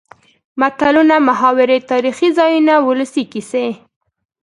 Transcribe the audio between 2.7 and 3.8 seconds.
،ولسي کسې.